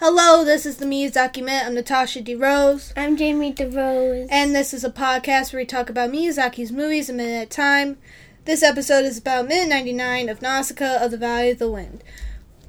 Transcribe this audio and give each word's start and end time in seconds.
Hello, 0.00 0.44
this 0.44 0.64
is 0.64 0.78
the 0.78 0.86
Miyazaki 0.86 1.44
Minute. 1.44 1.66
I'm 1.66 1.74
Natasha 1.74 2.22
DeRose. 2.22 2.92
I'm 2.96 3.16
Jamie 3.16 3.52
DeRose. 3.52 4.28
And 4.30 4.54
this 4.54 4.72
is 4.72 4.82
a 4.82 4.90
podcast 4.90 5.52
where 5.52 5.60
we 5.60 5.66
talk 5.66 5.90
about 5.90 6.10
Miyazaki's 6.10 6.72
movies 6.72 7.10
a 7.10 7.12
minute 7.12 7.34
at 7.42 7.46
a 7.46 7.50
time. 7.50 7.98
This 8.46 8.62
episode 8.62 9.04
is 9.04 9.18
about 9.18 9.46
minute 9.48 9.68
99 9.68 10.28
of 10.30 10.40
Nausicaa 10.40 11.04
of 11.04 11.10
the 11.10 11.18
Valley 11.18 11.50
of 11.50 11.58
the 11.58 11.70
Wind. 11.70 12.02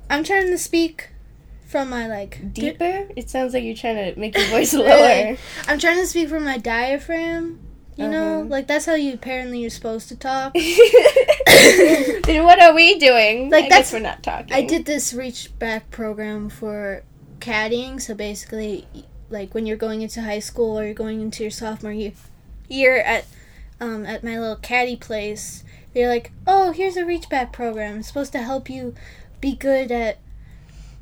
I'm 0.09 0.23
trying 0.25 0.47
to 0.47 0.57
speak 0.57 1.09
from 1.65 1.89
my 1.89 2.05
like 2.05 2.53
deeper. 2.53 3.07
It 3.15 3.29
sounds 3.29 3.53
like 3.53 3.63
you're 3.63 3.75
trying 3.75 4.13
to 4.13 4.19
make 4.19 4.37
your 4.37 4.47
voice 4.47 4.73
lower. 4.75 5.37
I'm 5.67 5.79
trying 5.79 5.99
to 5.99 6.07
speak 6.07 6.27
from 6.27 6.43
my 6.43 6.57
diaphragm. 6.57 7.59
You 7.95 8.07
know, 8.09 8.39
Uh-huh. 8.41 8.49
like 8.49 8.67
that's 8.67 8.85
how 8.85 8.95
you 8.95 9.13
apparently 9.13 9.59
you're 9.59 9.69
supposed 9.69 10.09
to 10.09 10.15
talk. 10.17 10.53
then 12.25 12.43
what 12.45 12.61
are 12.61 12.73
we 12.73 12.97
doing? 12.99 13.49
Like, 13.49 13.65
I 13.65 13.69
that's- 13.69 13.91
guess 13.91 13.93
we're 13.93 13.99
not 13.99 14.21
talking. 14.23 14.53
I 14.53 14.63
did 14.63 14.85
this 14.85 15.13
reach 15.13 15.57
back 15.59 15.91
program 15.91 16.49
for 16.49 17.03
caddying. 17.41 17.99
So 17.99 18.13
basically, 18.15 18.87
like 19.29 19.53
when 19.53 19.65
you're 19.65 19.77
going 19.77 20.01
into 20.01 20.21
high 20.21 20.39
school 20.39 20.79
or 20.79 20.85
you're 20.85 20.93
going 20.93 21.21
into 21.21 21.43
your 21.43 21.51
sophomore 21.51 21.91
year, 21.91 22.13
year 22.69 22.97
at 22.97 23.25
um, 23.79 24.05
at 24.05 24.23
my 24.23 24.39
little 24.39 24.55
caddy 24.55 24.95
place, 24.95 25.63
they're 25.93 26.07
like, 26.09 26.31
"Oh, 26.47 26.71
here's 26.71 26.97
a 26.97 27.05
reach 27.05 27.27
back 27.29 27.51
program. 27.51 27.99
It's 27.99 28.07
supposed 28.07 28.31
to 28.33 28.39
help 28.39 28.69
you 28.69 28.95
be 29.41 29.55
good 29.55 29.91
at 29.91 30.19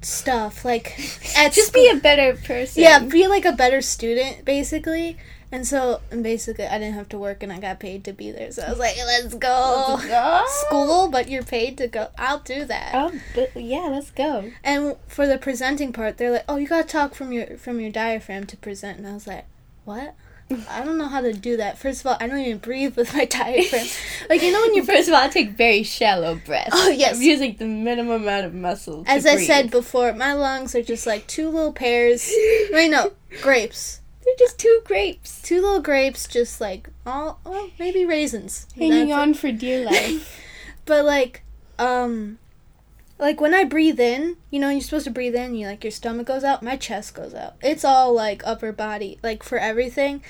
stuff 0.01 0.63
like 0.63 0.97
at 1.37 1.53
Just 1.53 1.73
be 1.73 1.89
a 1.89 1.95
better 1.95 2.33
person. 2.35 2.81
yeah, 2.81 2.99
be 2.99 3.27
like 3.27 3.45
a 3.45 3.51
better 3.51 3.81
student, 3.81 4.45
basically." 4.45 5.17
And 5.51 5.65
so, 5.65 6.01
and 6.11 6.21
basically, 6.21 6.65
I 6.67 6.77
didn't 6.77 6.93
have 6.93 7.09
to 7.09 7.17
work, 7.17 7.41
and 7.41 7.51
I 7.51 7.59
got 7.59 7.79
paid 7.79 8.03
to 8.03 8.13
be 8.13 8.29
there. 8.29 8.51
So 8.51 8.61
I 8.61 8.69
was 8.69 8.77
like, 8.77 8.95
"Let's 8.97 9.33
go." 9.33 9.95
Let's 9.97 10.05
go. 10.07 10.43
School, 10.67 11.09
but 11.09 11.27
you're 11.27 11.41
paid 11.43 11.77
to 11.79 11.87
go. 11.87 12.09
I'll 12.19 12.39
do 12.39 12.65
that. 12.65 12.91
Oh, 12.93 13.11
yeah, 13.55 13.87
let's 13.89 14.11
go. 14.11 14.51
And 14.63 14.95
for 15.07 15.25
the 15.25 15.39
presenting 15.39 15.91
part, 15.91 16.17
they're 16.17 16.31
like, 16.31 16.45
"Oh, 16.47 16.57
you 16.57 16.67
gotta 16.67 16.87
talk 16.87 17.15
from 17.15 17.31
your 17.31 17.57
from 17.57 17.79
your 17.79 17.89
diaphragm 17.91 18.45
to 18.45 18.57
present." 18.57 18.99
And 18.99 19.07
I 19.07 19.13
was 19.13 19.25
like, 19.25 19.45
"What? 19.85 20.13
I 20.69 20.83
don't 20.83 20.97
know 20.97 21.07
how 21.07 21.21
to 21.21 21.33
do 21.33 21.57
that. 21.57 21.77
First 21.77 22.01
of 22.01 22.07
all, 22.07 22.17
I 22.19 22.27
don't 22.27 22.39
even 22.39 22.57
breathe 22.59 22.95
with 22.95 23.13
my 23.15 23.25
diaphragm. 23.37 23.85
like 24.29 24.41
you 24.43 24.51
know 24.51 24.61
when 24.61 24.75
you 24.75 24.83
First 24.83 25.07
of 25.07 25.13
all, 25.15 25.21
I 25.21 25.29
take 25.29 25.51
very 25.51 25.81
shallow 25.83 26.35
breaths. 26.35 26.69
Oh, 26.73 26.89
yes. 26.89 27.15
I'm 27.15 27.21
using 27.23 27.55
the 27.57 27.65
minimum 27.65 28.21
amount 28.23 28.45
of 28.45 28.53
muscle. 28.53 29.03
to 29.03 29.09
as 29.09 29.25
I 29.25 29.35
breathe. 29.35 29.47
said 29.47 29.71
before, 29.71 30.13
my 30.13 30.33
lungs 30.33 30.75
are 30.75 30.83
just 30.83 31.05
like 31.07 31.25
two 31.27 31.49
little 31.49 31.73
pears. 31.73 32.31
Wait, 32.71 32.89
no, 32.89 33.13
grapes. 33.41 34.01
Just 34.39 34.57
two 34.57 34.81
grapes 34.85 35.41
Two 35.41 35.61
little 35.61 35.81
grapes, 35.81 36.27
just 36.27 36.59
like 36.61 36.89
all, 37.05 37.39
well, 37.45 37.69
maybe 37.77 38.05
raisins. 38.05 38.65
hanging 38.75 39.09
That's 39.09 39.11
it. 39.11 39.13
on 39.21 39.33
for 39.35 39.51
dear 39.51 39.83
life. 39.91 40.41
But 40.85 41.05
like, 41.05 41.43
um, 41.77 42.39
like 43.19 43.41
when 43.41 43.53
I 43.53 43.63
breathe 43.65 43.99
in, 43.99 44.37
you 44.49 44.59
know, 44.59 44.69
you're 44.69 44.81
supposed 44.81 45.05
to 45.05 45.11
breathe 45.11 45.35
in. 45.35 45.53
You 45.55 45.67
like 45.67 45.83
your 45.83 45.91
stomach 45.91 46.25
goes 46.27 46.43
out, 46.43 46.63
my 46.63 46.77
chest 46.77 47.13
goes 47.13 47.33
out. 47.33 47.55
It's 47.61 47.83
all 47.85 48.13
like 48.13 48.41
upper 48.47 48.71
body, 48.71 49.19
like 49.21 49.43
for 49.43 49.57
everything. 49.59 50.23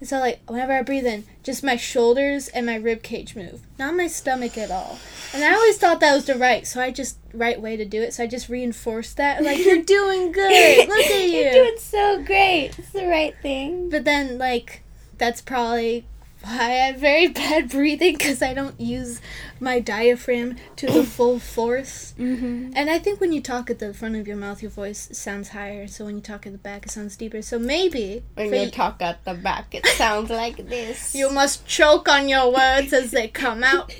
And 0.00 0.08
so 0.08 0.18
like 0.18 0.40
whenever 0.48 0.72
I 0.72 0.82
breathe 0.82 1.06
in, 1.06 1.24
just 1.42 1.62
my 1.62 1.76
shoulders 1.76 2.48
and 2.48 2.66
my 2.66 2.76
rib 2.76 3.02
cage 3.02 3.34
move, 3.36 3.60
not 3.78 3.96
my 3.96 4.06
stomach 4.06 4.58
at 4.58 4.70
all. 4.70 4.98
And 5.32 5.42
I 5.42 5.54
always 5.54 5.78
thought 5.78 6.00
that 6.00 6.14
was 6.14 6.26
the 6.26 6.34
right, 6.36 6.66
so 6.66 6.80
I 6.80 6.90
just 6.90 7.18
right 7.32 7.60
way 7.60 7.76
to 7.76 7.84
do 7.84 8.02
it. 8.02 8.14
So 8.14 8.24
I 8.24 8.26
just 8.26 8.48
reinforced 8.48 9.16
that, 9.16 9.42
like 9.42 9.64
you're 9.64 9.82
doing 9.82 10.32
good. 10.32 10.88
Look 10.88 11.06
at 11.06 11.22
you. 11.28 11.40
You're 11.40 11.52
doing 11.52 11.76
so 11.78 12.22
great. 12.22 12.78
It's 12.78 12.90
the 12.90 13.06
right 13.06 13.34
thing. 13.42 13.88
But 13.90 14.04
then, 14.04 14.38
like, 14.38 14.82
that's 15.18 15.40
probably 15.40 16.04
I 16.46 16.70
have 16.70 16.96
very 16.98 17.28
bad 17.42 17.70
breathing 17.70 18.14
because 18.16 18.42
I 18.42 18.54
don't 18.54 18.78
use 18.80 19.20
my 19.60 19.80
diaphragm 19.80 20.56
to 20.76 20.86
the 20.86 21.04
full 21.16 21.38
force. 21.38 22.14
Mm-hmm. 22.18 22.72
And 22.76 22.90
I 22.90 22.98
think 22.98 23.20
when 23.20 23.32
you 23.32 23.40
talk 23.40 23.70
at 23.70 23.78
the 23.78 23.94
front 23.94 24.16
of 24.16 24.26
your 24.28 24.36
mouth, 24.36 24.62
your 24.62 24.70
voice 24.70 25.08
sounds 25.12 25.50
higher. 25.50 25.86
So 25.86 26.04
when 26.04 26.16
you 26.16 26.20
talk 26.20 26.46
at 26.46 26.52
the 26.52 26.58
back, 26.58 26.86
it 26.86 26.92
sounds 26.92 27.16
deeper. 27.16 27.40
So 27.42 27.58
maybe 27.58 28.22
When 28.34 28.52
you 28.52 28.60
y- 28.60 28.70
talk 28.70 29.00
at 29.00 29.24
the 29.24 29.34
back, 29.34 29.74
it 29.74 29.86
sounds 29.86 30.30
like 30.30 30.56
this. 30.68 31.14
you 31.20 31.30
must 31.30 31.66
choke 31.66 32.08
on 32.08 32.28
your 32.28 32.52
words 32.52 32.92
as 32.92 33.10
they 33.10 33.28
come 33.28 33.64
out. 33.64 33.92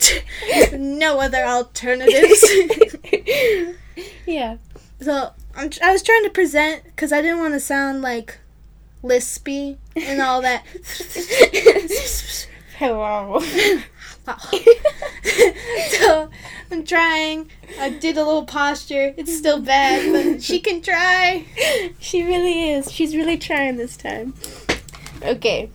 no 0.72 1.20
other 1.20 1.44
alternatives. 1.44 2.44
yeah. 4.26 4.56
so 5.00 5.30
I'm, 5.56 5.70
I 5.82 5.92
was 5.92 6.02
trying 6.02 6.24
to 6.24 6.30
present 6.30 6.84
because 6.84 7.12
I 7.12 7.22
didn't 7.22 7.38
want 7.38 7.54
to 7.54 7.60
sound 7.60 8.02
like 8.02 8.38
lispy 9.04 9.76
and 9.94 10.20
all 10.20 10.42
that. 10.42 10.64
Hello. 12.78 13.38
so 15.90 16.30
I'm 16.72 16.84
trying. 16.84 17.50
I 17.78 17.90
did 17.90 18.16
a 18.16 18.24
little 18.24 18.44
posture. 18.46 19.14
It's 19.16 19.36
still 19.36 19.60
bad, 19.60 20.10
but 20.12 20.42
she 20.42 20.58
can 20.60 20.80
try. 20.82 21.44
she 22.00 22.22
really 22.24 22.70
is. 22.70 22.90
She's 22.90 23.14
really 23.14 23.36
trying 23.38 23.76
this 23.76 23.96
time. 23.96 24.34
Okay. 25.22 25.70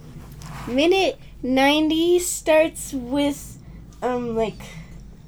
Minute 0.68 1.18
90 1.44 2.20
starts 2.20 2.92
with, 2.94 3.58
um, 4.02 4.36
like, 4.36 4.60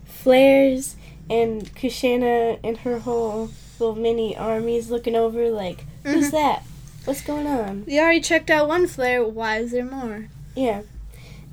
flares 0.05 0.95
and 1.29 1.73
Kushana 1.75 2.59
and 2.63 2.77
her 2.79 2.99
whole 2.99 3.49
little 3.79 3.95
mini 3.95 4.35
armies 4.35 4.89
looking 4.91 5.15
over, 5.15 5.49
like, 5.49 5.85
who's 6.03 6.27
Mhm. 6.29 6.31
that? 6.31 6.63
What's 7.05 7.21
going 7.21 7.47
on? 7.47 7.85
We 7.85 7.99
already 7.99 8.21
checked 8.21 8.49
out 8.49 8.67
one 8.67 8.87
flare. 8.87 9.23
Why 9.23 9.57
is 9.57 9.71
there 9.71 9.85
more? 9.85 10.27
Yeah. 10.55 10.83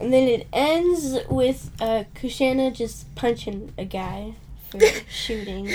And 0.00 0.12
then 0.12 0.28
it 0.28 0.47
ends 0.53 1.19
with 1.28 1.70
uh, 1.81 2.04
Kushana 2.14 2.72
just 2.75 3.12
punching 3.14 3.72
a 3.76 3.84
guy 3.84 4.34
for 4.70 4.81
shooting. 5.10 5.70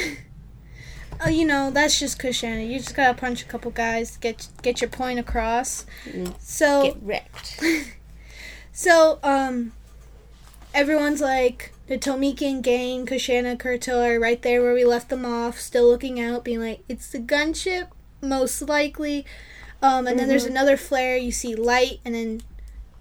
Oh, 1.25 1.29
you 1.29 1.45
know 1.45 1.71
that's 1.71 1.99
just 1.99 2.19
Kushana. 2.19 2.67
You 2.67 2.79
just 2.79 2.95
gotta 2.95 3.13
punch 3.13 3.43
a 3.43 3.45
couple 3.45 3.71
guys, 3.71 4.17
get 4.17 4.47
get 4.61 4.81
your 4.81 4.89
point 4.89 5.19
across. 5.19 5.85
Mm. 6.05 6.33
So 6.39 6.83
Get 6.83 6.97
wrecked. 7.01 7.63
So, 8.75 9.19
um, 9.21 9.71
everyone's 10.73 11.21
like, 11.21 11.73
the 11.85 11.99
Tomikin 11.99 12.63
gang, 12.63 13.05
Kushana, 13.05 13.55
Kurto 13.55 14.03
are 14.03 14.19
right 14.19 14.41
there 14.41 14.63
where 14.63 14.73
we 14.73 14.83
left 14.83 15.09
them 15.09 15.25
off, 15.25 15.59
still 15.59 15.87
looking 15.87 16.19
out, 16.19 16.43
being 16.43 16.59
like, 16.59 16.83
it's 16.89 17.11
the 17.11 17.19
gunship, 17.19 17.89
most 18.19 18.63
likely. 18.63 19.27
Um, 19.83 20.07
and 20.07 20.17
then 20.17 20.27
there's 20.29 20.45
Mhm. 20.45 20.51
another 20.51 20.77
flare, 20.77 21.17
you 21.17 21.31
see 21.31 21.53
light, 21.55 21.99
and 22.05 22.15
then 22.15 22.41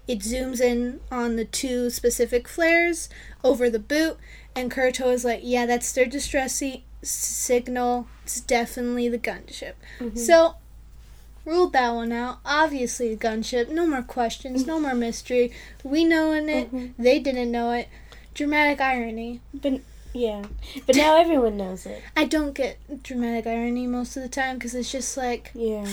it 0.07 0.19
zooms 0.19 0.59
in 0.59 0.99
on 1.09 1.37
the 1.37 1.45
two 1.45 1.89
specific 1.89 2.47
flares 2.47 3.07
over 3.43 3.69
the 3.69 3.79
boot, 3.79 4.17
and 4.55 4.69
Kurto 4.69 5.11
is 5.13 5.23
like, 5.23 5.39
yeah, 5.43 5.65
that's 5.65 5.91
their 5.93 6.05
distress 6.05 6.53
si- 6.55 6.83
signal. 7.01 8.07
It's 8.25 8.41
definitely 8.41 9.07
the 9.07 9.17
gunship. 9.17 9.73
Mhm. 9.99 10.17
So, 10.17 10.55
ruled 11.45 11.71
that 11.73 11.93
one 11.93 12.11
out. 12.11 12.39
Obviously, 12.45 13.15
the 13.15 13.27
gunship. 13.27 13.69
No 13.69 13.85
more 13.87 14.01
questions. 14.03 14.65
No 14.67 14.79
more 14.79 14.93
mystery. 14.93 15.51
We 15.83 16.03
knowing 16.03 16.49
it. 16.49 16.73
Mhm. 16.73 16.93
They 16.99 17.19
didn't 17.19 17.51
know 17.51 17.71
it. 17.71 17.87
Dramatic 18.33 18.81
irony. 18.81 19.39
But 19.53 19.79
yeah, 20.13 20.43
but 20.85 20.95
now 20.95 21.17
everyone 21.17 21.57
knows 21.57 21.85
it. 21.85 22.01
I 22.15 22.25
don't 22.25 22.53
get 22.53 22.77
dramatic 23.03 23.47
irony 23.47 23.87
most 23.87 24.15
of 24.17 24.23
the 24.23 24.29
time 24.29 24.57
because 24.57 24.75
it's 24.75 24.91
just 24.91 25.15
like, 25.17 25.51
Yeah. 25.53 25.85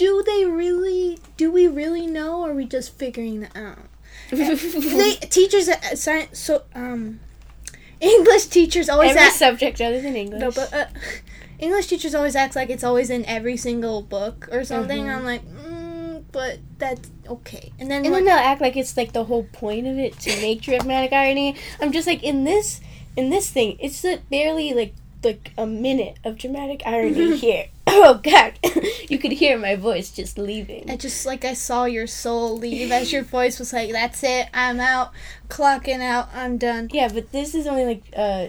Do 0.00 0.22
they 0.24 0.44
really? 0.46 1.18
Do 1.36 1.52
we 1.52 1.68
really 1.68 2.06
know? 2.06 2.40
Or 2.40 2.50
are 2.50 2.54
we 2.54 2.64
just 2.64 2.96
figuring 2.98 3.42
it 3.42 3.54
out? 3.54 3.78
they 4.30 5.14
teachers 5.28 5.68
at 5.68 5.98
science. 5.98 6.38
So 6.38 6.62
um, 6.74 7.20
English 8.00 8.46
teachers 8.46 8.88
always 8.88 9.10
Every 9.10 9.22
act. 9.22 9.34
subject 9.36 9.80
other 9.80 10.00
than 10.00 10.16
English. 10.16 10.40
No, 10.40 10.50
but 10.50 10.72
uh, 10.72 10.86
English 11.58 11.88
teachers 11.88 12.14
always 12.14 12.34
act 12.34 12.56
like 12.56 12.70
it's 12.70 12.84
always 12.84 13.10
in 13.10 13.24
every 13.26 13.56
single 13.56 14.00
book 14.02 14.48
or 14.50 14.64
something. 14.64 15.04
Mhm. 15.04 15.14
I'm 15.16 15.24
like, 15.24 15.42
mm, 15.46 16.24
but 16.32 16.58
that's 16.78 17.10
okay. 17.28 17.72
And 17.78 17.90
then 17.90 18.04
and 18.04 18.12
when- 18.12 18.24
then 18.24 18.36
they'll 18.36 18.46
act 18.52 18.60
like 18.62 18.76
it's 18.76 18.96
like 18.96 19.12
the 19.12 19.24
whole 19.24 19.44
point 19.52 19.86
of 19.86 19.98
it 19.98 20.18
to 20.20 20.30
make 20.40 20.62
dramatic 20.62 21.12
irony. 21.12 21.56
I'm 21.80 21.92
just 21.92 22.06
like 22.06 22.22
in 22.22 22.44
this 22.44 22.80
in 23.16 23.28
this 23.28 23.50
thing, 23.50 23.76
it's 23.80 24.02
uh, 24.04 24.16
barely 24.30 24.72
like 24.72 24.94
like 25.22 25.52
a 25.58 25.66
minute 25.66 26.16
of 26.24 26.38
dramatic 26.38 26.80
irony 26.86 27.36
here. 27.44 27.66
Oh 28.02 28.20
God, 28.22 28.52
you 29.08 29.18
could 29.18 29.32
hear 29.32 29.58
my 29.58 29.74
voice 29.74 30.10
just 30.10 30.38
leaving. 30.38 30.88
I 30.88 30.96
just 30.96 31.26
like 31.26 31.44
I 31.44 31.54
saw 31.54 31.84
your 31.86 32.06
soul 32.06 32.56
leave 32.56 32.92
as 32.92 33.12
your 33.12 33.22
voice 33.22 33.58
was 33.58 33.72
like, 33.72 33.90
"That's 33.90 34.22
it, 34.22 34.48
I'm 34.54 34.78
out, 34.78 35.10
clocking 35.48 36.00
out, 36.00 36.28
I'm 36.32 36.56
done." 36.56 36.88
Yeah, 36.92 37.08
but 37.12 37.32
this 37.32 37.54
is 37.54 37.66
only 37.66 37.84
like 37.84 38.04
uh, 38.16 38.48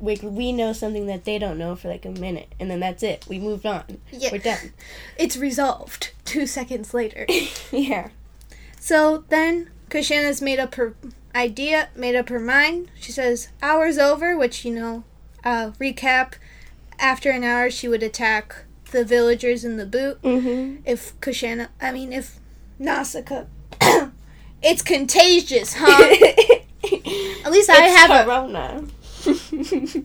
like 0.00 0.20
we 0.22 0.52
know 0.52 0.72
something 0.72 1.06
that 1.06 1.24
they 1.24 1.38
don't 1.38 1.56
know 1.56 1.76
for 1.76 1.88
like 1.88 2.04
a 2.04 2.10
minute, 2.10 2.52
and 2.58 2.68
then 2.68 2.80
that's 2.80 3.04
it. 3.04 3.26
We 3.28 3.38
moved 3.38 3.64
on. 3.64 3.98
Yeah, 4.10 4.30
We're 4.32 4.38
done. 4.38 4.72
it's 5.16 5.36
resolved 5.36 6.10
two 6.24 6.46
seconds 6.46 6.92
later. 6.92 7.26
yeah. 7.70 8.08
so 8.80 9.24
then 9.28 9.70
Kushana's 9.88 10.42
made 10.42 10.58
up 10.58 10.74
her 10.74 10.94
idea, 11.34 11.90
made 11.94 12.16
up 12.16 12.28
her 12.28 12.40
mind. 12.40 12.90
She 12.98 13.12
says, 13.12 13.48
"Hour's 13.62 13.98
over," 13.98 14.36
which 14.36 14.64
you 14.64 14.74
know, 14.74 15.04
uh, 15.44 15.70
recap. 15.80 16.34
After 16.98 17.30
an 17.30 17.44
hour, 17.44 17.70
she 17.70 17.88
would 17.88 18.02
attack 18.02 18.64
the 18.90 19.04
villagers 19.04 19.64
in 19.64 19.76
the 19.76 19.86
boot. 19.86 20.20
Mm-hmm. 20.22 20.82
If 20.84 21.18
Kushana, 21.20 21.68
I 21.80 21.92
mean, 21.92 22.12
if 22.12 22.40
Nausicaa, 22.78 23.46
it's 24.62 24.82
contagious, 24.82 25.76
huh? 25.78 25.86
At 27.44 27.52
least 27.52 27.70
I 27.70 27.82
have 27.82 28.10
a 28.10 28.24
Corona. 28.24 28.84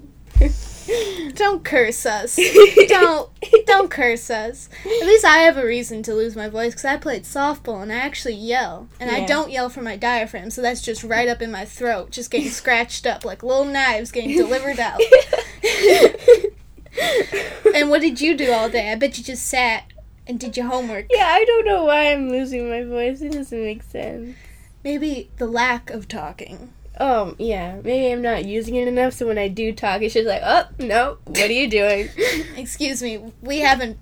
Don't 1.33 1.63
curse 1.63 2.05
us. 2.05 2.39
don't 2.87 3.29
don't 3.65 3.89
curse 3.89 4.29
us. 4.29 4.69
At 4.85 5.07
least 5.07 5.25
I 5.25 5.39
have 5.39 5.57
a 5.57 5.65
reason 5.65 6.03
to 6.03 6.13
lose 6.13 6.35
my 6.35 6.47
voice 6.47 6.73
because 6.73 6.85
I 6.85 6.97
played 6.97 7.23
softball 7.23 7.81
and 7.81 7.91
I 7.91 7.95
actually 7.95 8.35
yell. 8.35 8.87
And 8.99 9.09
I 9.09 9.25
don't 9.25 9.51
yell 9.51 9.69
from 9.69 9.85
my 9.85 9.95
diaphragm, 9.95 10.51
so 10.51 10.61
that's 10.61 10.81
just 10.81 11.03
right 11.03 11.27
up 11.27 11.41
in 11.41 11.51
my 11.51 11.65
throat, 11.65 12.11
just 12.11 12.29
getting 12.29 12.49
scratched 12.49 13.07
up 13.07 13.25
like 13.25 13.41
little 13.41 13.65
knives 13.65 14.11
getting 14.11 14.37
delivered 14.37 14.79
out. 14.79 15.01
and 17.85 17.91
what 17.91 18.01
did 18.01 18.19
you 18.19 18.35
do 18.35 18.51
all 18.51 18.67
day? 18.67 18.91
I 18.91 18.95
bet 18.95 19.19
you 19.19 19.23
just 19.23 19.45
sat 19.45 19.83
and 20.25 20.39
did 20.39 20.57
your 20.57 20.65
homework. 20.65 21.05
yeah, 21.11 21.27
I 21.27 21.45
don't 21.45 21.65
know 21.67 21.83
why 21.83 22.11
I'm 22.11 22.31
losing 22.31 22.67
my 22.67 22.83
voice. 22.83 23.21
It 23.21 23.33
doesn't 23.33 23.63
make 23.63 23.83
sense. 23.83 24.35
Maybe 24.83 25.29
the 25.37 25.45
lack 25.45 25.91
of 25.91 26.07
talking. 26.07 26.73
Um, 26.99 27.35
yeah, 27.37 27.79
maybe 27.83 28.11
I'm 28.11 28.23
not 28.23 28.43
using 28.45 28.73
it 28.73 28.87
enough, 28.87 29.13
so 29.13 29.27
when 29.27 29.37
I 29.37 29.49
do 29.49 29.71
talk, 29.71 30.01
it's 30.01 30.15
just 30.15 30.27
like, 30.27 30.41
oh, 30.43 30.63
no, 30.79 31.19
what 31.25 31.47
are 31.47 31.53
you 31.53 31.69
doing? 31.69 32.09
Excuse 32.57 33.03
me, 33.03 33.31
we 33.43 33.59
haven't 33.59 33.99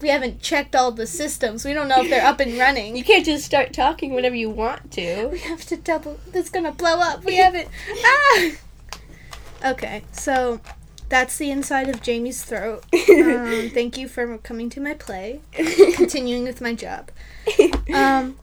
we 0.00 0.08
haven't 0.08 0.42
checked 0.42 0.76
all 0.76 0.90
the 0.92 1.06
systems. 1.06 1.64
We 1.64 1.72
don't 1.72 1.88
know 1.88 2.02
if 2.02 2.10
they're 2.10 2.26
up 2.26 2.40
and 2.40 2.58
running. 2.58 2.96
You 2.96 3.04
can't 3.04 3.24
just 3.24 3.46
start 3.46 3.72
talking 3.72 4.12
whenever 4.12 4.34
you 4.34 4.50
want 4.50 4.90
to. 4.92 5.28
We 5.28 5.38
have 5.38 5.64
to 5.66 5.76
double. 5.78 6.20
That's 6.32 6.50
gonna 6.50 6.72
blow 6.72 6.98
up. 6.98 7.24
We 7.24 7.36
haven't. 7.36 7.68
Ah. 8.04 8.50
Okay, 9.64 10.02
so 10.10 10.60
that's 11.12 11.36
the 11.36 11.50
inside 11.50 11.90
of 11.90 12.00
Jamie's 12.00 12.42
throat. 12.42 12.84
Um, 13.12 13.70
thank 13.70 13.98
you 13.98 14.08
for 14.08 14.38
coming 14.38 14.70
to 14.70 14.80
my 14.80 14.94
play. 14.94 15.40
Continuing 15.52 16.44
with 16.44 16.60
my 16.60 16.74
job. 16.74 17.10
Um, 17.92 18.38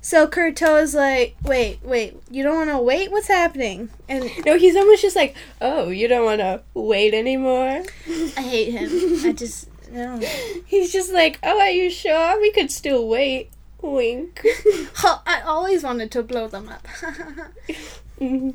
so 0.00 0.26
Kurto 0.26 0.82
is 0.82 0.94
like, 0.94 1.36
wait, 1.42 1.80
wait, 1.82 2.20
you 2.30 2.42
don't 2.42 2.56
want 2.56 2.70
to 2.70 2.78
wait? 2.78 3.10
What's 3.10 3.28
happening? 3.28 3.90
And 4.08 4.30
no, 4.46 4.58
he's 4.58 4.74
almost 4.76 5.02
just 5.02 5.14
like, 5.14 5.36
oh, 5.60 5.90
you 5.90 6.08
don't 6.08 6.24
want 6.24 6.40
to 6.40 6.62
wait 6.74 7.12
anymore? 7.12 7.82
I 8.08 8.40
hate 8.40 8.72
him. 8.72 9.26
I 9.26 9.32
just 9.32 9.68
no. 9.92 10.18
He's 10.66 10.90
just 10.90 11.12
like, 11.12 11.38
oh, 11.42 11.60
are 11.60 11.70
you 11.70 11.90
sure? 11.90 12.40
We 12.40 12.50
could 12.52 12.70
still 12.70 13.06
wait. 13.06 13.51
Wink. 13.82 14.40
I 15.26 15.42
always 15.44 15.82
wanted 15.82 16.10
to 16.12 16.22
blow 16.22 16.48
them 16.48 16.68
up. 16.68 16.86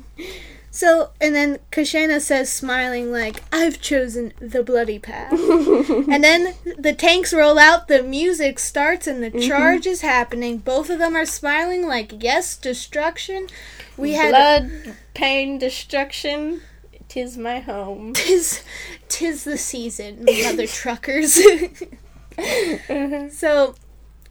So, 0.70 1.10
and 1.20 1.34
then 1.34 1.58
Kushana 1.72 2.20
says, 2.20 2.52
smiling 2.52 3.10
like, 3.10 3.42
"I've 3.52 3.80
chosen 3.80 4.32
the 4.38 4.62
bloody 4.62 4.98
path." 4.98 5.32
And 5.32 6.22
then 6.22 6.54
the 6.78 6.92
tanks 6.92 7.32
roll 7.32 7.58
out, 7.58 7.88
the 7.88 8.02
music 8.02 8.58
starts, 8.58 9.06
and 9.06 9.22
the 9.22 9.30
charge 9.40 9.86
is 9.86 10.02
happening. 10.02 10.58
Both 10.58 10.88
of 10.90 10.98
them 11.00 11.16
are 11.16 11.24
smiling, 11.26 11.86
like, 11.88 12.22
yes, 12.22 12.56
destruction. 12.56 13.48
We 13.96 14.12
had 14.12 14.30
Blood, 14.30 14.94
pain, 15.14 15.58
destruction. 15.58 16.60
Tis 17.08 17.36
my 17.38 17.58
home. 17.60 18.12
tis, 18.12 18.62
tis 19.08 19.44
the 19.44 19.58
season, 19.58 20.26
mother 20.44 20.66
truckers. 20.68 21.38
Mhm. 22.36 23.32
so, 23.32 23.74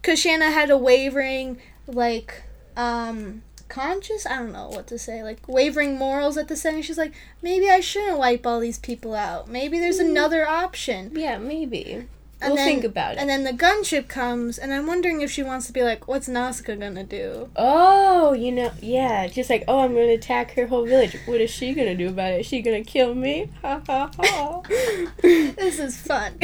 Kushana 0.08 0.52
had 0.52 0.70
a 0.70 0.78
wavering, 0.78 1.58
like, 1.86 2.42
um, 2.76 3.42
conscious. 3.68 4.26
I 4.26 4.36
don't 4.36 4.52
know 4.52 4.68
what 4.68 4.86
to 4.88 4.98
say. 4.98 5.22
Like 5.22 5.46
wavering 5.46 5.98
morals 5.98 6.36
at 6.36 6.48
the 6.48 6.56
center. 6.56 6.82
She's 6.82 6.98
like, 6.98 7.14
maybe 7.42 7.68
I 7.68 7.80
shouldn't 7.80 8.18
wipe 8.18 8.46
all 8.46 8.60
these 8.60 8.78
people 8.78 9.14
out. 9.14 9.48
Maybe 9.48 9.78
there's 9.78 9.98
another 9.98 10.48
option. 10.48 11.12
yeah, 11.14 11.38
maybe. 11.38 12.06
And 12.40 12.50
we'll 12.50 12.56
then- 12.56 12.66
think 12.66 12.84
about 12.84 13.14
it. 13.14 13.18
And 13.18 13.28
then 13.28 13.42
the 13.42 13.52
gunship 13.52 14.06
comes, 14.06 14.58
and 14.58 14.72
I'm 14.72 14.86
wondering 14.86 15.20
if 15.22 15.30
she 15.30 15.42
wants 15.42 15.66
to 15.66 15.72
be 15.72 15.82
like, 15.82 16.06
what's 16.06 16.28
Nazca 16.28 16.78
gonna 16.78 17.02
do? 17.02 17.50
Oh, 17.56 18.32
you 18.32 18.52
know, 18.52 18.70
yeah, 18.80 19.26
just 19.26 19.50
like, 19.50 19.64
oh, 19.66 19.80
I'm 19.80 19.94
gonna 19.94 20.12
attack 20.12 20.52
her 20.54 20.66
whole 20.68 20.86
village. 20.86 21.16
What 21.26 21.40
is 21.40 21.50
she 21.50 21.74
gonna 21.74 21.96
do 21.96 22.08
about 22.08 22.32
it? 22.34 22.40
Is 22.40 22.46
she 22.46 22.62
gonna 22.62 22.84
kill 22.84 23.14
me? 23.14 23.50
Ha 23.62 23.80
ha 23.86 24.10
ha. 24.16 24.60
this 25.22 25.78
is 25.80 25.96
fun. 25.96 26.34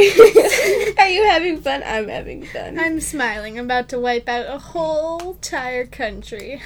Are 0.99 1.08
you 1.08 1.25
having 1.29 1.61
fun? 1.61 1.82
I'm 1.85 2.08
having 2.08 2.44
fun. 2.44 2.79
I'm 2.79 3.00
smiling. 3.00 3.58
I'm 3.58 3.67
about 3.67 3.88
to 3.91 4.00
wipe 4.00 4.29
out 4.29 4.46
a 4.46 4.58
whole 4.58 5.32
entire 5.32 5.87
country. 5.87 6.61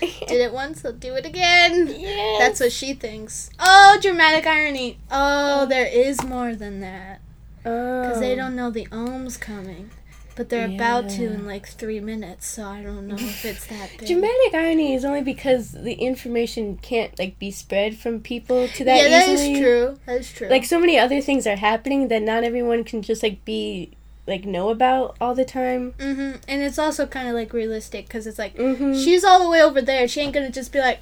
Did 0.00 0.40
it 0.40 0.52
once, 0.52 0.84
I'll 0.84 0.92
do 0.92 1.14
it 1.14 1.24
again. 1.24 1.86
Yes. 1.88 2.38
That's 2.40 2.60
what 2.60 2.72
she 2.72 2.92
thinks. 2.94 3.50
Oh, 3.58 3.98
dramatic 4.02 4.46
irony. 4.46 4.98
Oh, 5.10 5.66
there 5.66 5.86
is 5.86 6.22
more 6.22 6.54
than 6.54 6.80
that. 6.80 7.20
Because 7.62 8.20
they 8.20 8.32
Oh. 8.32 8.36
don't 8.36 8.56
know 8.56 8.70
the 8.70 8.86
ohm's 8.92 9.36
coming. 9.36 9.90
But 10.34 10.48
they're 10.48 10.64
about 10.66 11.10
to 11.10 11.24
in 11.26 11.46
like 11.46 11.68
three 11.68 12.00
minutes, 12.00 12.46
so 12.46 12.64
I 12.64 12.82
don't 12.82 13.06
know 13.06 13.16
if 13.16 13.44
it's 13.44 13.66
that 13.66 13.90
big. 13.98 14.08
Dramatic 14.08 14.54
irony 14.54 14.94
is 14.94 15.04
only 15.04 15.20
because 15.20 15.72
the 15.72 15.92
information 15.92 16.78
can't 16.78 17.16
like 17.18 17.38
be 17.38 17.50
spread 17.50 17.98
from 17.98 18.18
people 18.20 18.66
to 18.68 18.84
that 18.84 18.96
yeah, 19.02 19.08
that 19.10 19.28
is 19.28 19.42
easily. 19.42 19.60
true. 19.60 19.98
That 20.06 20.20
is 20.20 20.32
true. 20.32 20.48
Like 20.48 20.64
so 20.64 20.80
many 20.80 20.98
other 20.98 21.20
things 21.20 21.46
are 21.46 21.56
happening 21.56 22.08
that 22.08 22.22
not 22.22 22.44
everyone 22.44 22.82
can 22.82 23.02
just 23.02 23.22
like 23.22 23.44
be 23.44 23.90
like 24.26 24.46
know 24.46 24.70
about 24.70 25.16
all 25.20 25.34
the 25.34 25.44
time. 25.44 25.92
hmm 26.00 26.32
And 26.48 26.62
it's 26.62 26.78
also 26.78 27.06
kind 27.06 27.28
of 27.28 27.34
like 27.34 27.52
realistic 27.52 28.06
because 28.08 28.26
it's 28.26 28.38
like 28.38 28.56
Mm-hmm. 28.56 28.94
she's 28.94 29.24
all 29.24 29.38
the 29.42 29.50
way 29.50 29.60
over 29.62 29.82
there. 29.82 30.08
She 30.08 30.22
ain't 30.22 30.32
gonna 30.32 30.50
just 30.50 30.72
be 30.72 30.78
like, 30.78 31.00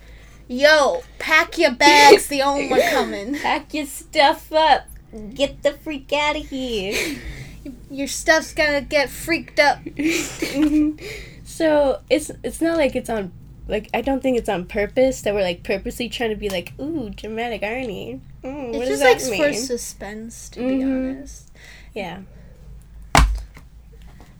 "Yo, 0.48 1.04
pack 1.20 1.56
your 1.56 1.70
bags. 1.72 2.26
The 2.26 2.42
ohm 2.48 2.68
we're 2.68 2.90
coming. 2.90 3.36
Pack 3.36 3.74
your 3.74 3.86
stuff 3.86 4.52
up. 4.52 4.88
Get 5.34 5.62
the 5.62 5.72
freak 5.72 6.12
out 6.12 6.36
of 6.36 6.48
here. 6.48 7.18
Your 7.90 8.06
stuff's 8.06 8.54
gonna 8.54 8.80
get 8.80 9.10
freaked 9.10 9.58
up." 9.60 9.78
so 11.44 12.00
it's 12.08 12.30
it's 12.42 12.60
not 12.60 12.76
like 12.76 12.94
it's 12.96 13.10
on 13.10 13.32
like 13.68 13.88
I 13.92 14.00
don't 14.00 14.22
think 14.22 14.38
it's 14.38 14.48
on 14.48 14.66
purpose 14.66 15.22
that 15.22 15.34
we're 15.34 15.42
like 15.42 15.62
purposely 15.62 16.08
trying 16.08 16.30
to 16.30 16.36
be 16.36 16.48
like 16.48 16.72
ooh 16.80 17.10
dramatic 17.10 17.62
irony. 17.62 18.20
Mm, 18.42 18.72
what 18.72 18.88
It's 18.88 19.00
just 19.00 19.02
like 19.02 19.18
that 19.18 19.36
for 19.36 19.52
suspense, 19.52 20.48
to 20.50 20.60
Mhm. 20.60 20.68
be 20.78 20.84
honest. 20.84 21.50
yeah. 21.94 22.20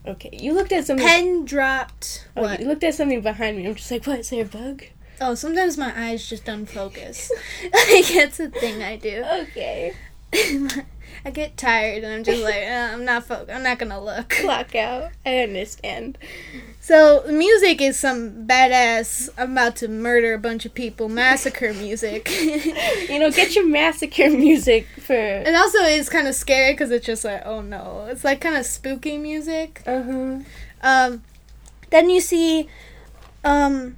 Okay, 0.07 0.31
you 0.33 0.55
looked 0.55 0.73
at 0.73 0.87
something. 0.87 1.07
Pen 1.07 1.45
dropped. 1.45 2.27
oh, 2.37 2.43
What? 2.43 2.61
you 2.61 2.67
looked 2.67 2.83
at 2.85 2.95
something 2.95 3.21
behind 3.21 3.59
me. 3.59 3.67
I'm 3.67 3.75
just 3.75 3.91
like, 3.91 4.07
what? 4.07 4.21
Is 4.21 4.31
there 4.31 4.43
a 4.43 4.47
bug? 4.47 4.85
Oh, 5.21 5.35
sometimes 5.35 5.77
my 5.77 5.93
eyes 5.95 6.27
just 6.27 6.47
unfocus. 6.47 7.31
like 7.65 8.07
that's 8.09 8.41
a 8.41 8.49
thing 8.49 8.83
I 8.83 8.97
do. 8.97 9.23
Okay. 9.43 9.93
I 11.23 11.31
get 11.31 11.57
tired 11.59 12.03
and 12.03 12.15
I'm 12.15 12.25
just 12.25 12.43
like, 12.43 12.63
uh, 12.63 12.91
I'm 12.93 13.05
not 13.05 13.25
fo- 13.27 13.47
I'm 13.53 13.63
not 13.63 13.79
gonna 13.79 14.03
look. 14.03 14.29
Clock 14.41 14.75
out. 14.75 15.11
I 15.27 15.39
understand. 15.39 16.17
So 16.81 17.23
the 17.27 17.33
music 17.33 17.81
is 17.83 17.99
some 17.99 18.47
badass. 18.47 19.29
I'm 19.37 19.53
about 19.53 19.77
to 19.77 19.89
murder 19.89 20.33
a 20.33 20.39
bunch 20.39 20.65
of 20.65 20.73
people. 20.73 21.09
Massacre 21.09 21.75
music. 21.75 22.31
You 23.11 23.19
know, 23.19 23.31
get 23.31 23.57
your 23.57 23.67
massacre 23.67 24.31
music 24.31 24.87
for. 24.99 25.15
And 25.15 25.57
also 25.57 25.79
it's 25.81 26.09
kind 26.09 26.29
of 26.29 26.35
scary 26.35 26.73
because 26.73 26.91
it's 26.93 27.05
just 27.05 27.25
like, 27.25 27.43
oh 27.45 27.61
no, 27.61 28.07
it's 28.09 28.23
like 28.25 28.41
kind 28.41 28.57
of 28.57 28.65
spooky 28.65 29.19
music. 29.19 29.83
Uh 29.85 30.03
huh. 30.03 30.39
Um, 30.83 31.23
then 31.91 32.09
you 32.09 32.21
see, 32.21 32.69
um, 33.45 33.97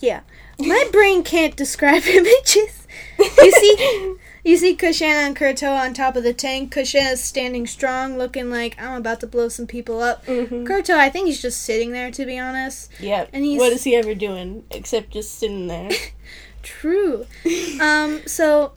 yeah, 0.00 0.20
my 0.58 0.88
brain 0.92 1.22
can't 1.22 1.56
describe 1.56 2.02
images. 2.06 2.86
You 3.18 3.52
see, 3.52 4.14
you 4.48 4.56
see 4.56 4.74
Kushana 4.76 5.26
and 5.26 5.36
Kurto 5.36 5.74
on 5.76 5.94
top 5.94 6.16
of 6.16 6.22
the 6.22 6.32
tank. 6.32 6.74
Kushana's 6.74 7.22
standing 7.22 7.66
strong, 7.66 8.16
looking 8.16 8.50
like 8.50 8.80
I'm 8.80 8.96
about 8.96 9.20
to 9.20 9.26
blow 9.26 9.48
some 9.48 9.66
people 9.66 10.00
up. 10.00 10.24
Mm-hmm. 10.26 10.64
Kurto, 10.64 10.94
I 10.94 11.10
think 11.10 11.26
he's 11.26 11.42
just 11.42 11.62
sitting 11.62 11.92
there, 11.92 12.10
to 12.10 12.24
be 12.26 12.38
honest. 12.38 12.90
Yep. 13.00 13.30
And 13.32 13.44
he's- 13.44 13.58
what 13.58 13.72
is 13.72 13.84
he 13.84 13.94
ever 13.94 14.14
doing 14.14 14.64
except 14.70 15.10
just 15.10 15.38
sitting 15.38 15.66
there? 15.66 15.90
True. 16.62 17.26
Um, 17.80 18.22
so 18.26 18.72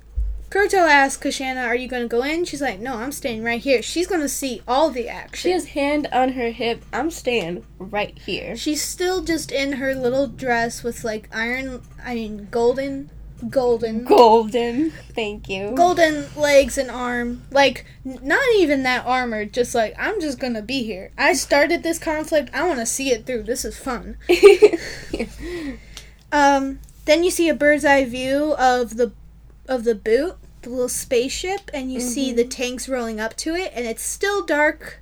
Kurto 0.49 0.87
asks 0.87 1.23
Kushana, 1.23 1.65
"Are 1.65 1.75
you 1.75 1.87
gonna 1.87 2.07
go 2.07 2.23
in?" 2.23 2.43
She's 2.45 2.61
like, 2.61 2.79
"No, 2.79 2.95
I'm 2.95 3.11
staying 3.13 3.41
right 3.43 3.59
here." 3.61 3.81
She's 3.81 4.05
gonna 4.07 4.27
see 4.29 4.61
all 4.67 4.89
the 4.89 5.07
action. 5.07 5.49
She 5.49 5.51
has 5.51 5.65
hand 5.67 6.07
on 6.11 6.33
her 6.33 6.51
hip. 6.51 6.83
I'm 6.91 7.09
staying 7.09 7.63
right 7.79 8.17
here. 8.17 8.55
She's 8.57 8.81
still 8.81 9.23
just 9.23 9.51
in 9.51 9.73
her 9.73 9.95
little 9.95 10.27
dress 10.27 10.83
with 10.83 11.03
like 11.05 11.29
iron, 11.33 11.81
I 12.05 12.15
mean, 12.15 12.47
golden, 12.51 13.09
golden, 13.49 14.03
Golden. 14.05 14.91
Thank 14.91 15.49
you. 15.49 15.71
golden 15.75 16.25
legs 16.35 16.77
and 16.77 16.89
arm. 16.91 17.43
Like, 17.51 17.85
n- 18.05 18.19
not 18.21 18.43
even 18.57 18.83
that 18.83 19.05
armored, 19.05 19.53
just 19.53 19.73
like, 19.75 19.95
I'm 19.97 20.19
just 20.21 20.39
gonna 20.39 20.61
be 20.61 20.83
here. 20.83 21.11
I 21.17 21.33
started 21.33 21.83
this 21.83 21.99
conflict, 21.99 22.49
I 22.53 22.67
wanna 22.67 22.85
see 22.85 23.11
it 23.11 23.25
through. 23.25 23.43
This 23.43 23.65
is 23.65 23.77
fun. 23.77 24.17
Um, 26.33 26.79
then 27.05 27.23
you 27.23 27.31
see 27.31 27.49
a 27.49 27.53
bird's 27.53 27.83
eye 27.83 28.05
view 28.05 28.53
of 28.57 28.95
the 28.95 29.11
of 29.67 29.83
the 29.83 29.95
boot, 29.95 30.37
the 30.61 30.69
little 30.69 30.87
spaceship, 30.89 31.69
and 31.73 31.91
you 31.91 31.99
see 31.99 32.31
the 32.33 32.45
tanks 32.45 32.87
rolling 32.87 33.19
up 33.19 33.35
to 33.37 33.53
it, 33.55 33.71
and 33.75 33.85
it's 33.85 34.01
still 34.03 34.45
dark. 34.45 35.01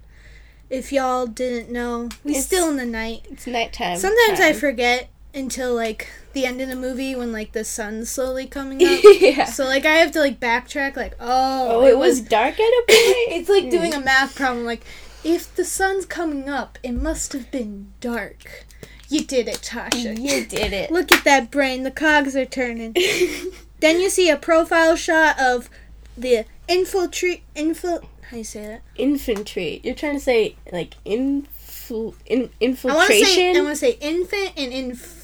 If 0.72 0.92
y'all 0.92 1.28
didn't 1.28 1.72
know, 1.72 2.10
we 2.24 2.32
It's- 2.32 2.46
still 2.46 2.70
in 2.70 2.78
the 2.78 2.86
night. 2.86 3.26
it's 3.32 3.46
nighttime. 3.48 3.98
Sometimes 3.98 4.40
I 4.40 4.54
forget 4.54 5.10
until 5.34 5.76
like 5.76 6.08
the 6.34 6.46
end 6.46 6.62
of 6.62 6.70
the 6.70 6.76
movie 6.76 7.16
when 7.16 7.32
like 7.32 7.52
the 7.52 7.64
sun's 7.64 8.10
slowly 8.10 8.46
coming 8.48 8.84
up. 8.86 9.00
yeah. 9.20 9.46
so 9.46 9.66
like 9.66 9.86
I 9.86 9.96
have 9.96 10.12
to 10.14 10.20
like 10.20 10.40
backtrack. 10.40 10.96
Like 10.96 11.14
oh, 11.20 11.82
Oh, 11.82 11.86
it 11.86 11.98
was 11.98 12.22
dark 12.22 12.54
at 12.54 12.60
a 12.60 12.84
point. 12.88 12.90
it's 12.90 13.50
like 13.50 13.70
doing 13.70 13.94
a 13.94 13.98
mm. 13.98 14.06
math 14.06 14.36
problem. 14.36 14.66
Like 14.66 14.84
if 15.24 15.54
the 15.56 15.66
sun's 15.66 16.06
coming 16.06 16.50
up, 16.50 16.78
it 16.84 16.94
must 16.94 17.34
have 17.34 17.52
been 17.52 17.92
dark. 18.00 18.66
You 19.10 19.22
did 19.24 19.48
it, 19.48 19.58
Tasha. 19.58 20.18
You 20.20 20.46
did 20.46 20.72
it. 20.72 20.92
Look 20.92 21.12
at 21.12 21.24
that 21.24 21.50
brain. 21.50 21.82
The 21.82 21.90
cogs 21.92 22.36
are 22.36 22.46
turning. 22.46 22.94
then 23.80 24.00
you 24.00 24.10
see 24.10 24.30
a 24.30 24.38
profile 24.38 24.96
shot 24.96 25.40
of 25.40 25.68
the 26.16 26.46
infiltrate 26.68 27.42
infil 27.56 28.06
How 28.30 28.38
you 28.38 28.44
say 28.44 28.62
that? 28.68 28.82
Infantry. 28.96 29.82
You're 29.84 29.96
trying 29.96 30.14
to 30.14 30.20
say 30.20 30.56
like 30.72 30.96
influ- 31.06 32.14
in, 32.28 32.40
I 32.40 32.44
want 32.44 32.52
to 32.60 32.66
infiltration. 32.66 33.26
say 33.26 33.58
I 33.58 33.62
want 33.62 33.70
to 33.70 33.76
say 33.76 33.98
infant 34.00 34.52
and 34.56 34.72
inf. 34.72 35.19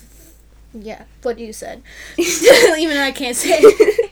Yeah, 0.82 1.03
what 1.24 1.39
you 1.39 1.53
said. 1.53 1.82
Even 2.17 2.96
though 2.96 3.03
I 3.03 3.12
can't 3.12 3.36
say. 3.36 3.63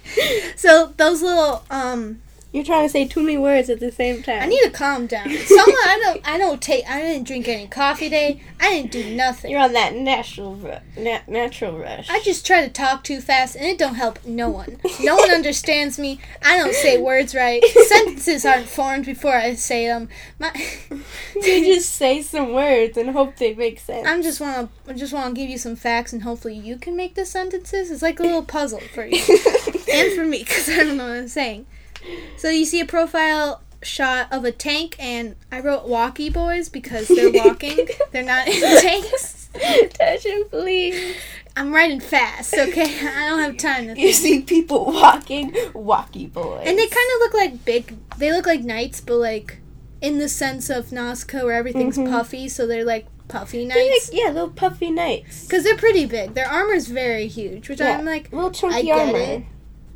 So 0.56 0.94
those 0.98 1.22
little 1.22 1.64
um, 1.70 2.22
You're 2.54 2.64
trying 2.64 2.86
to 2.86 2.90
say 2.90 3.08
too 3.08 3.22
many 3.22 3.36
words 3.36 3.68
at 3.72 3.80
the 3.80 3.92
same 3.92 4.22
time. 4.22 4.44
I 4.44 4.46
need 4.46 4.62
to 4.62 4.70
calm 4.70 5.08
down. 5.08 5.28
Someone 5.28 5.76
I 5.88 6.00
don't 6.04 6.22
I 6.24 6.38
don't 6.38 6.62
take 6.62 6.88
I 6.88 7.02
didn't 7.02 7.26
drink 7.26 7.48
any 7.48 7.66
coffee 7.66 8.06
today. 8.06 8.44
I 8.60 8.70
didn't 8.70 8.92
do 8.92 9.16
nothing. 9.16 9.50
You're 9.50 9.60
on 9.60 9.74
that 9.74 9.96
natural 9.96 10.56
ru- 10.58 10.78
na- 10.96 11.22
natural 11.28 11.80
rush. 11.80 12.08
I 12.12 12.22
just 12.22 12.46
try 12.46 12.64
to 12.64 12.70
talk 12.72 13.04
too 13.04 13.22
fast 13.22 13.56
and 13.56 13.66
it 13.66 13.80
don't 13.80 13.96
help 13.96 14.24
no 14.24 14.50
one. 14.50 14.78
No 15.02 15.16
one 15.16 15.32
understands 15.32 15.98
me. 15.98 16.20
I 16.44 16.58
don't 16.58 16.76
say 16.76 17.02
words 17.02 17.34
right. 17.34 17.64
Sentences 17.88 18.46
aren't 18.46 18.68
formed 18.68 19.08
before 19.08 19.36
I 19.36 19.56
say 19.56 19.88
them. 19.88 20.10
My 20.38 20.52
you 21.36 21.66
just 21.76 21.96
say 21.96 22.22
some 22.22 22.54
words 22.54 22.98
and 22.98 23.10
hope 23.10 23.36
they 23.38 23.56
make 23.56 23.80
sense. 23.80 24.08
I'm 24.08 24.22
just 24.22 24.40
want 24.40 24.70
to 24.86 24.92
I 24.92 24.94
just 24.94 25.12
want 25.12 25.34
to 25.34 25.42
give 25.42 25.50
you 25.50 25.58
some 25.58 25.76
facts 25.76 26.14
and 26.14 26.22
hopefully 26.22 26.54
you 26.56 26.78
can 26.78 26.96
make 26.96 27.16
the 27.16 27.26
sentences. 27.26 27.90
It's 27.90 28.04
like 28.04 28.20
a 28.20 28.24
little 28.24 28.44
puzzle 28.44 28.82
for 28.94 29.08
you 29.08 29.18
and 29.92 30.14
for 30.14 30.24
me 30.24 30.44
cuz 30.44 30.70
I 30.70 30.84
don't 30.84 30.98
know 30.98 31.08
what 31.08 31.18
I'm 31.18 31.28
saying. 31.28 31.66
So 32.38 32.50
you 32.50 32.66
see 32.66 32.80
a 32.80 32.86
profile 32.86 33.62
shot 33.82 34.28
of 34.32 34.46
a 34.46 34.52
tank 34.52 34.96
and 35.00 35.36
I 35.52 35.60
wrote 35.60 35.88
walkie 35.88 36.30
boys 36.30 36.70
because 36.70 37.08
they're 37.08 37.32
walking. 37.44 37.88
they're 38.12 38.24
not 38.24 38.48
in 38.48 38.54
tanks. 38.82 39.50
Tasha, 39.54 40.50
please. 40.50 41.16
I'm 41.56 41.74
writing 41.74 42.00
fast, 42.00 42.54
okay? 42.56 42.82
I 43.08 43.30
don't 43.30 43.40
have 43.40 43.58
time 43.58 43.86
to 43.94 44.00
You 44.00 44.12
think. 44.12 44.16
see 44.16 44.42
people 44.42 44.86
walking, 44.86 45.56
walkie 45.74 46.26
boys. 46.26 46.64
And 46.66 46.78
they 46.78 46.88
kind 46.88 47.10
of 47.16 47.20
look 47.20 47.34
like 47.34 47.64
big. 47.66 47.96
They 48.18 48.32
look 48.32 48.46
like 48.48 48.62
knights, 48.62 49.00
but 49.02 49.18
like 49.18 49.60
in 50.02 50.18
the 50.18 50.28
sense 50.28 50.70
of 50.70 50.88
Nazca, 50.88 51.44
where 51.44 51.54
everything's 51.54 51.98
Mhm. 51.98 52.10
puffy, 52.10 52.50
so 52.50 52.66
they're 52.68 52.84
like 52.84 53.06
puffy 53.28 53.66
knights. 53.66 54.10
like, 54.12 54.20
yeah, 54.20 54.30
little 54.32 54.50
puffy 54.50 54.90
knights. 54.92 55.44
Because 55.46 55.64
they're 55.64 55.78
pretty 55.78 56.06
big. 56.06 56.34
Their 56.34 56.48
armor's 56.48 56.88
very 56.88 57.28
huge, 57.28 57.70
which 57.70 57.80
Yeah. 57.80 57.98
I'm 58.00 58.06
like, 58.06 58.32
Little 58.34 58.52
chunky 58.52 58.78
I 58.78 58.82
get 58.82 59.00
armor. 59.08 59.18
it. 59.20 59.44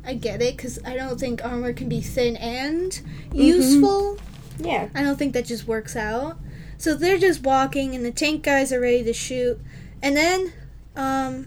I 0.08 0.14
get 0.14 0.40
it, 0.42 0.56
because 0.56 0.78
I 0.84 0.96
don't 0.96 1.20
think 1.20 1.44
armor 1.44 1.72
can 1.72 1.88
be 1.88 2.00
thin 2.00 2.36
and 2.36 2.90
Mm-hmm. 2.92 3.40
useful. 3.40 4.18
Yeah. 4.58 4.88
I 4.94 5.02
don't 5.02 5.16
think 5.18 5.34
that 5.34 5.44
just 5.44 5.68
works 5.68 5.94
out. 5.94 6.38
So 6.78 6.94
they're 6.94 7.18
just 7.18 7.42
walking, 7.42 7.94
and 7.94 8.04
the 8.04 8.10
tank 8.10 8.42
guys 8.42 8.72
are 8.72 8.80
ready 8.80 9.04
to 9.04 9.12
shoot. 9.12 9.60
And 10.02 10.16
then, 10.16 10.52
um, 10.96 11.46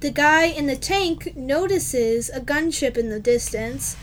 the 0.00 0.10
guy 0.10 0.44
in 0.44 0.66
the 0.66 0.76
tank 0.76 1.34
notices 1.36 2.28
a 2.30 2.40
gunship 2.40 2.96
in 2.96 3.08
the 3.08 3.18
distance, 3.20 3.96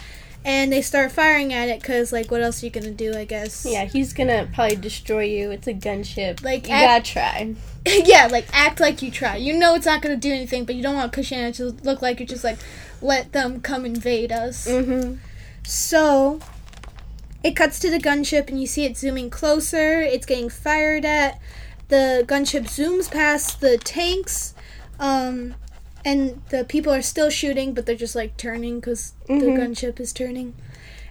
and 0.44 0.72
they 0.72 0.82
start 0.82 1.12
firing 1.12 1.54
at 1.54 1.70
it 1.70 1.82
because, 1.82 2.12
like, 2.14 2.30
what 2.32 2.42
else 2.42 2.62
are 2.62 2.66
you 2.68 2.72
gonna 2.72 2.92
do? 2.92 3.14
I 3.16 3.26
guess. 3.26 3.66
Yeah, 3.70 3.86
he's 3.86 4.14
gonna 4.14 4.48
probably 4.54 4.76
destroy 4.78 5.24
you. 5.24 5.52
It's 5.52 5.68
a 5.68 5.74
gunship. 5.74 6.44
Like, 6.44 6.68
you 6.68 6.74
act- 6.74 7.14
gotta 7.14 7.14
try. 7.14 7.56
yeah, 8.06 8.28
like 8.32 8.46
act 8.54 8.80
like 8.80 9.02
you 9.02 9.12
try. 9.12 9.36
You 9.38 9.58
know 9.58 9.76
it's 9.76 9.86
not 9.86 10.02
gonna 10.02 10.16
do 10.18 10.32
anything, 10.32 10.66
but 10.66 10.76
you 10.76 10.82
don't 10.84 10.96
want 10.96 11.14
Kushana 11.14 11.56
to 11.58 11.66
look 11.84 12.02
like 12.02 12.20
you're 12.20 12.28
just 12.28 12.44
like, 12.44 12.58
let 13.06 13.32
them 13.32 13.62
come 13.62 13.86
invade 13.86 14.32
us. 14.32 14.68
Mm-hmm. 14.68 15.16
So, 15.64 16.40
it 17.44 17.56
cuts 17.56 17.80
to 17.80 17.90
the 17.90 18.00
gunship, 18.00 18.48
and 18.50 18.60
you 18.60 18.68
see 18.68 18.86
it 18.86 18.98
zooming 18.98 19.30
closer. 19.30 20.02
It's 20.02 20.26
getting 20.26 20.50
fired 20.50 21.06
at. 21.06 21.40
The 21.88 22.26
gunship 22.28 22.64
zooms 22.64 23.12
past 23.12 23.62
the 23.62 23.78
tanks, 23.78 24.56
um, 25.00 25.56
and 26.04 26.42
the 26.50 26.66
people 26.66 26.92
are 26.92 27.02
still 27.04 27.30
shooting, 27.30 27.74
but 27.74 27.86
they're 27.86 27.96
just 27.96 28.16
like 28.16 28.38
turning 28.38 28.80
because 28.80 29.14
the 29.28 29.34
Mhm. 29.34 29.58
gunship 29.58 30.00
is 30.00 30.12
turning. 30.12 30.56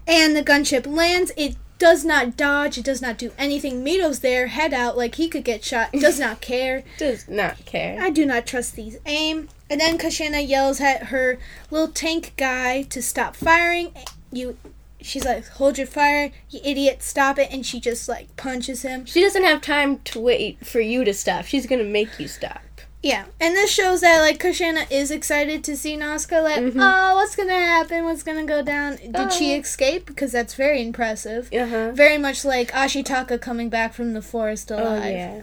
And 0.07 0.37
the 0.37 0.43
gunship 0.43 0.87
lands. 0.87 1.33
It 1.37 1.57
does 1.85 2.03
not 2.03 2.35
dodge. 2.35 2.79
It 2.79 2.85
does 2.87 3.03
not 3.03 3.19
do 3.19 3.31
anything. 3.37 3.85
Mito's 3.85 4.21
there, 4.21 4.47
head 4.47 4.73
out, 4.73 4.97
like 4.97 5.17
he 5.17 5.29
could 5.29 5.45
get 5.45 5.63
shot. 5.63 5.93
Does 6.05 6.19
not 6.19 6.41
care. 6.41 6.83
Does 6.97 7.29
not 7.29 7.63
care. 7.67 7.99
I 8.01 8.09
do 8.09 8.25
not 8.25 8.47
trust 8.47 8.75
these 8.75 8.97
aim. 9.05 9.51
And 9.69 9.83
then 9.83 9.99
Kushana 9.99 10.49
yells 10.49 10.81
at 10.81 11.09
her 11.09 11.39
little 11.71 11.89
tank 11.89 12.33
guy 12.39 12.85
to 12.85 13.03
stop 13.03 13.37
firing. 13.37 13.93
You 14.33 14.57
she's 15.03 15.27
like, 15.27 15.47
Hold 15.47 15.77
your 15.77 15.87
fire, 15.87 16.33
you 16.49 16.61
idiot, 16.65 17.03
stop 17.03 17.39
it 17.39 17.53
and 17.53 17.67
she 17.67 17.81
just 17.81 18.09
like 18.09 18.35
punches 18.39 18.81
him. 18.81 19.05
She 19.05 19.21
doesn't 19.21 19.45
have 19.45 19.61
time 19.61 19.99
to 20.05 20.21
wait 20.21 20.65
for 20.67 20.81
you 20.81 21.05
to 21.05 21.13
stop. 21.13 21.45
She's 21.45 21.67
gonna 21.67 21.85
make 21.85 22.19
you 22.19 22.29
stop. 22.29 22.63
Yeah. 23.05 23.27
And 23.39 23.55
this 23.55 23.71
shows 23.71 24.01
that 24.01 24.21
like 24.23 24.39
Kushana 24.39 24.91
is 24.91 25.11
excited 25.11 25.63
to 25.65 25.77
see 25.77 25.95
Nazca 25.95 26.43
like, 26.43 26.57
Mhm. 26.63 26.77
oh, 26.81 27.15
what's 27.17 27.37
gonna 27.37 27.53
happen? 27.53 28.05
What's 28.05 28.23
gonna 28.23 28.45
go 28.47 28.63
down? 28.63 28.97
Did 29.11 29.31
she 29.31 29.55
Oh. 29.55 29.59
escape? 29.59 30.07
Because 30.07 30.33
that's 30.33 30.55
very 30.55 30.81
impressive. 30.81 31.51
Uh 31.53 31.67
huh. 31.67 31.91
Very 31.93 32.17
much 32.17 32.47
like 32.47 32.73
Ashitaka 32.73 33.39
coming 33.41 33.69
back 33.69 33.93
from 33.93 34.15
the 34.15 34.23
forest 34.23 34.73
Oh 34.73 34.77
alive. 34.83 35.13
yeah. 35.13 35.41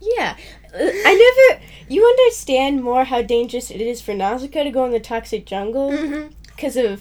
Yeah. 0.00 0.34
Uh, 0.74 0.78
I 1.10 1.12
never. 1.24 1.62
You 1.88 2.06
understand 2.06 2.82
more 2.84 3.04
how 3.04 3.22
dangerous 3.22 3.70
it 3.70 3.80
is 3.80 4.02
for 4.02 4.12
Nausicaa 4.12 4.64
to 4.64 4.70
go 4.70 4.84
in 4.84 4.90
the 4.92 5.00
toxic 5.00 5.46
jungle 5.46 5.90
because 6.54 6.76
of 6.76 7.00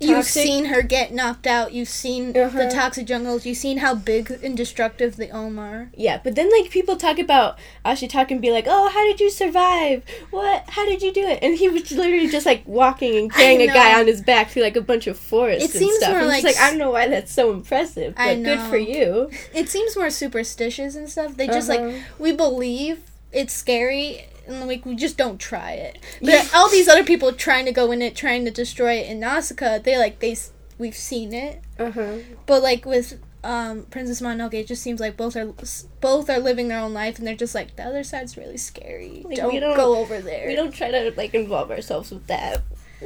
You've 0.00 0.24
seen 0.26 0.66
her 0.66 0.82
get 0.82 1.12
knocked 1.12 1.46
out. 1.46 1.72
You've 1.72 1.88
seen 1.88 2.32
the 2.32 2.44
Uh-huh. 2.44 2.70
toxic 2.70 3.06
jungles. 3.06 3.44
You've 3.44 3.56
seen 3.56 3.78
how 3.78 3.94
big 3.94 4.30
and 4.42 4.56
destructive 4.56 5.16
the 5.16 5.30
Ohm 5.30 5.58
are. 5.58 5.90
Yeah, 5.96 6.20
but 6.22 6.34
then 6.36 6.50
like 6.50 6.70
people 6.70 6.96
talk 6.96 7.18
about 7.18 7.58
Ashitaka 7.84 8.30
and 8.30 8.40
be 8.40 8.50
like, 8.52 8.66
"Oh, 8.68 8.88
how 8.88 9.04
did 9.04 9.18
you 9.20 9.28
survive? 9.30 10.04
What? 10.30 10.64
How 10.68 10.84
did 10.86 11.02
you 11.02 11.12
do 11.12 11.22
it?" 11.26 11.40
And 11.42 11.56
he 11.58 11.68
was 11.68 11.90
literally 11.90 12.28
just 12.28 12.46
like 12.46 12.62
walking 12.66 13.16
and 13.16 13.32
carrying 13.32 13.62
a 13.62 13.66
guy 13.72 13.98
on 13.98 14.06
his 14.06 14.20
back 14.20 14.50
through 14.50 14.62
like 14.62 14.76
a 14.76 14.80
bunch 14.80 15.06
of 15.06 15.18
forests 15.18 15.64
It 15.64 15.70
and 15.74 15.80
seems 15.86 15.96
stuff. 15.98 16.12
more 16.12 16.24
like 16.24 16.44
like 16.44 16.56
I 16.58 16.70
don't 16.70 16.78
know 16.78 16.90
why 16.92 17.08
that's 17.08 17.32
so 17.32 17.52
impressive, 17.52 18.14
but 18.14 18.22
I 18.22 18.34
good 18.42 18.60
for 18.60 18.76
you. 18.78 19.30
It 19.54 19.68
seems 19.68 19.96
more 19.96 20.10
superstitious 20.10 20.94
and 20.94 21.10
stuff. 21.10 21.36
They 21.36 21.46
just 21.48 21.68
like 21.68 21.80
Uh-huh. 21.80 21.98
we 22.18 22.32
believe 22.32 23.00
it's 23.32 23.52
scary 23.52 24.24
and 24.48 24.66
like 24.66 24.84
we 24.84 24.96
just 24.96 25.16
don't 25.16 25.38
try 25.38 25.72
it. 25.72 25.98
But 26.22 26.50
all 26.54 26.68
these 26.68 26.88
other 26.88 27.04
people 27.04 27.32
trying 27.32 27.64
to 27.66 27.72
go 27.72 27.90
in 27.92 28.02
it, 28.02 28.16
trying 28.16 28.44
to 28.44 28.50
destroy 28.50 28.94
it 28.94 29.08
in 29.10 29.20
Nausicaa, 29.20 29.78
they 29.78 29.96
like 29.98 30.18
they 30.20 30.36
we've 30.78 30.96
seen 30.96 31.32
it. 31.32 31.62
Uh 31.78 31.90
huh. 31.90 32.16
But 32.46 32.62
like 32.62 32.84
with 32.84 33.20
um, 33.44 33.84
Princess 33.90 34.20
Mononoke, 34.20 34.54
it 34.54 34.66
just 34.66 34.82
seems 34.82 35.00
like 35.00 35.16
both 35.16 35.36
are 35.36 35.52
both 36.00 36.28
are 36.28 36.40
living 36.40 36.68
their 36.68 36.80
own 36.80 36.92
life, 36.92 37.18
and 37.18 37.26
they're 37.26 37.36
just 37.36 37.54
like 37.54 37.76
the 37.76 37.84
other 37.84 38.02
side's 38.02 38.36
really 38.36 38.56
scary. 38.56 39.22
Like, 39.24 39.36
don't, 39.36 39.52
we 39.52 39.60
don't- 39.60 39.76
go 39.76 39.96
over 39.96 40.20
there. 40.20 40.46
We 40.48 40.56
don't 40.56 40.72
try 40.72 40.90
to 40.90 41.12
like 41.16 41.34
involve 41.34 41.70
ourselves 41.70 42.10
with 42.10 42.26
that. 42.26 42.62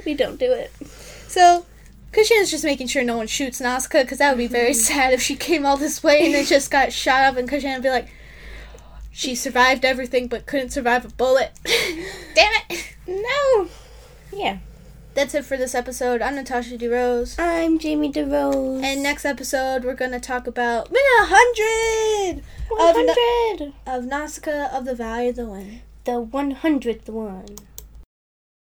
We 0.06 0.14
don't 0.14 0.38
do 0.40 0.50
it. 0.50 0.72
So, 1.28 1.66
Kushana's 2.12 2.50
just 2.50 2.64
making 2.64 2.86
sure 2.86 3.04
no 3.04 3.18
one 3.18 3.26
shoots 3.26 3.60
Nazca, 3.60 4.02
because 4.02 4.18
that 4.18 4.30
would 4.30 4.38
be 4.38 4.46
very 4.46 4.72
sad 4.88 5.12
if 5.12 5.20
she 5.20 5.36
came 5.36 5.66
all 5.66 5.76
this 5.76 6.02
way 6.02 6.24
and 6.24 6.34
then 6.34 6.46
just 6.46 6.70
got 6.70 6.92
shot 6.94 7.22
up, 7.24 7.36
and 7.36 7.48
Kushina 7.48 7.74
would 7.74 7.82
be 7.82 7.90
like, 7.90 8.08
she 9.12 9.34
survived 9.34 9.84
everything 9.84 10.26
but 10.26 10.46
couldn't 10.46 10.70
survive 10.70 11.04
a 11.04 11.08
bullet. 11.08 11.52
Damn 12.34 12.52
it! 12.70 12.96
No. 13.06 13.68
Yeah. 14.32 14.58
That's 15.14 15.34
it 15.34 15.44
for 15.44 15.58
this 15.58 15.74
episode. 15.74 16.22
I'm 16.22 16.36
Natasha 16.36 16.78
DeRose. 16.78 17.38
I'm 17.38 17.78
Jamie 17.78 18.10
DeRose. 18.10 18.82
And 18.82 19.02
next 19.02 19.26
episode, 19.26 19.84
we're 19.84 19.94
going 19.94 20.12
to 20.12 20.20
talk 20.20 20.46
about 20.46 20.90
Minute 20.90 21.30
100 21.30 22.42
of, 22.80 23.66
Na- 23.86 23.94
of 23.94 24.04
Nausicaa 24.06 24.74
of 24.74 24.86
the 24.86 24.94
Valley 24.94 25.28
of 25.28 25.36
the 25.36 25.44
Wind. 25.46 25.82
The 26.04 26.18
one 26.20 26.50
hundredth 26.52 27.08
one. 27.08 27.56